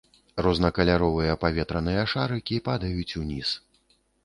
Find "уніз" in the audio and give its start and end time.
3.23-3.57